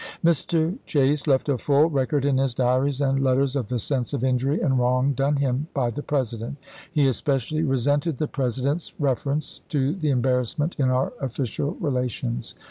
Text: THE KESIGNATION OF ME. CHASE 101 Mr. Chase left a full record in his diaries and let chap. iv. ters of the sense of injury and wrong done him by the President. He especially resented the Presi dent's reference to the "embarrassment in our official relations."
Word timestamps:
THE 0.23 0.31
KESIGNATION 0.31 0.31
OF 0.31 0.31
ME. 0.31 0.33
CHASE 0.33 0.97
101 0.97 1.09
Mr. 1.13 1.13
Chase 1.13 1.27
left 1.27 1.49
a 1.49 1.57
full 1.59 1.89
record 1.91 2.25
in 2.25 2.37
his 2.39 2.55
diaries 2.55 3.01
and 3.01 3.23
let 3.23 3.33
chap. 3.33 3.37
iv. 3.37 3.37
ters 3.39 3.55
of 3.55 3.67
the 3.67 3.77
sense 3.77 4.13
of 4.13 4.23
injury 4.23 4.59
and 4.59 4.79
wrong 4.79 5.13
done 5.13 5.35
him 5.35 5.67
by 5.75 5.91
the 5.91 6.01
President. 6.01 6.57
He 6.91 7.05
especially 7.07 7.61
resented 7.61 8.17
the 8.17 8.27
Presi 8.27 8.63
dent's 8.63 8.93
reference 8.99 9.61
to 9.69 9.93
the 9.93 10.09
"embarrassment 10.09 10.75
in 10.79 10.89
our 10.89 11.13
official 11.21 11.75
relations." 11.79 12.55